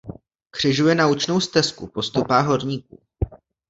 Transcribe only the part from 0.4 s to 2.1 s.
Křižuje naučnou stezku Po